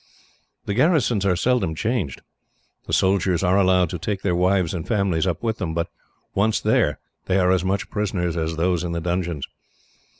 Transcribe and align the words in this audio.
The 0.65 0.73
garrisons 0.73 1.27
are 1.27 1.35
seldom 1.35 1.75
changed. 1.75 2.23
The 2.87 2.91
soldiers 2.91 3.43
are 3.43 3.59
allowed 3.59 3.91
to 3.91 3.99
take 3.99 4.23
their 4.23 4.33
wives 4.35 4.73
and 4.73 4.87
families 4.87 5.27
up 5.27 5.43
with 5.43 5.59
them, 5.59 5.75
but 5.75 5.89
once 6.33 6.59
there, 6.59 6.97
they 7.27 7.37
are 7.37 7.51
as 7.51 7.63
much 7.63 7.91
prisoners 7.91 8.35
as 8.35 8.55
those 8.55 8.83
in 8.83 8.93
the 8.93 8.99
dungeons. 9.01 9.45